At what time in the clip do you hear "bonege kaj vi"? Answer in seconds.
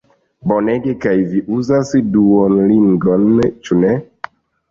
0.51-1.41